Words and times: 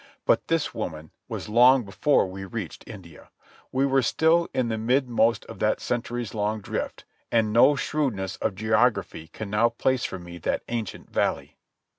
But 0.25 0.47
this 0.47 0.73
woman 0.73 1.11
was 1.27 1.47
long 1.47 1.83
before 1.83 2.25
we 2.25 2.43
reached 2.43 2.87
India. 2.89 3.29
We 3.71 3.85
were 3.85 4.01
still 4.01 4.49
in 4.51 4.67
the 4.67 4.77
mid 4.79 5.07
most 5.07 5.45
of 5.45 5.59
that 5.59 5.79
centuries 5.79 6.33
long 6.33 6.59
drift, 6.59 7.05
and 7.31 7.53
no 7.53 7.75
shrewdness 7.75 8.35
of 8.37 8.55
geography 8.55 9.27
can 9.27 9.51
now 9.51 9.69
place 9.69 10.03
for 10.03 10.17
me 10.17 10.39
that 10.39 10.63
ancient 10.69 11.11
valley. 11.11 11.59